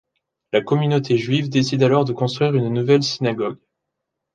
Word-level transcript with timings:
La 0.51 0.61
communauté 0.61 1.15
juive 1.15 1.51
décide 1.51 1.83
alors 1.83 2.05
de 2.05 2.11
construire 2.11 2.55
une 2.55 2.73
nouvelle 2.73 3.03
synagogue. 3.03 3.59